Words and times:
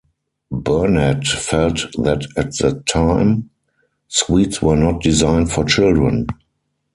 Bernat 0.49 1.27
felt 1.27 1.85
that 1.99 2.25
at 2.35 2.57
that 2.57 2.87
time, 2.87 3.51
sweets 4.07 4.59
were 4.59 4.75
not 4.75 5.03
designed 5.03 5.51
for 5.51 5.63
children. 5.63 6.25